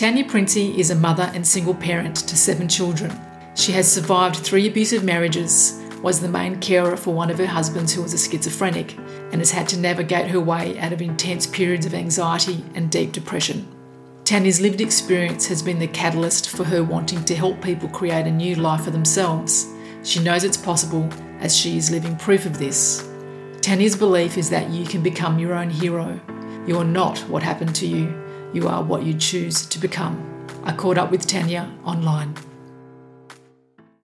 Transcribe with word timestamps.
Tanya 0.00 0.24
Princi 0.24 0.78
is 0.78 0.90
a 0.90 0.94
mother 0.94 1.30
and 1.34 1.46
single 1.46 1.74
parent 1.74 2.16
to 2.16 2.34
seven 2.34 2.66
children. 2.66 3.12
She 3.54 3.70
has 3.72 3.92
survived 3.92 4.36
three 4.36 4.66
abusive 4.66 5.04
marriages, 5.04 5.78
was 6.02 6.20
the 6.20 6.28
main 6.28 6.58
carer 6.58 6.96
for 6.96 7.12
one 7.12 7.28
of 7.28 7.36
her 7.36 7.46
husbands 7.46 7.92
who 7.92 8.02
was 8.02 8.14
a 8.14 8.18
schizophrenic, 8.18 8.96
and 9.30 9.42
has 9.42 9.50
had 9.50 9.68
to 9.68 9.78
navigate 9.78 10.28
her 10.28 10.40
way 10.40 10.78
out 10.78 10.94
of 10.94 11.02
intense 11.02 11.46
periods 11.46 11.84
of 11.84 11.92
anxiety 11.92 12.64
and 12.74 12.90
deep 12.90 13.12
depression. 13.12 13.68
Tanya's 14.24 14.58
lived 14.58 14.80
experience 14.80 15.46
has 15.48 15.62
been 15.62 15.78
the 15.78 15.86
catalyst 15.86 16.48
for 16.48 16.64
her 16.64 16.82
wanting 16.82 17.22
to 17.26 17.34
help 17.34 17.60
people 17.60 17.90
create 17.90 18.26
a 18.26 18.30
new 18.30 18.54
life 18.54 18.84
for 18.84 18.90
themselves. 18.90 19.70
She 20.02 20.20
knows 20.20 20.44
it's 20.44 20.56
possible 20.56 21.10
as 21.40 21.54
she 21.54 21.76
is 21.76 21.90
living 21.90 22.16
proof 22.16 22.46
of 22.46 22.58
this. 22.58 23.06
Tanya's 23.60 23.96
belief 23.96 24.38
is 24.38 24.48
that 24.48 24.70
you 24.70 24.86
can 24.86 25.02
become 25.02 25.38
your 25.38 25.52
own 25.52 25.68
hero. 25.68 26.18
You 26.66 26.78
are 26.78 26.84
not 26.86 27.18
what 27.28 27.42
happened 27.42 27.74
to 27.74 27.86
you, 27.86 28.16
you 28.52 28.68
are 28.68 28.82
what 28.82 29.02
you 29.02 29.14
choose 29.14 29.66
to 29.66 29.78
become. 29.78 30.46
I 30.64 30.72
caught 30.72 30.98
up 30.98 31.10
with 31.10 31.26
Tanya 31.26 31.72
online. 31.84 32.34